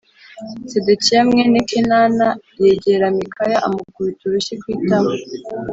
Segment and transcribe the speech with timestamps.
[0.71, 2.27] Sedekiya mwene kenana
[2.61, 5.13] yegera mikaya amukubita urushyi ku itama